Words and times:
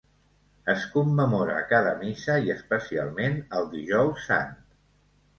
Es 0.71 0.85
commemora 0.93 1.57
a 1.59 1.65
cada 1.73 1.91
missa 1.99 2.37
i 2.47 2.49
especialment 2.53 3.37
el 3.59 3.67
Dijous 3.75 4.25
Sant. 4.31 4.57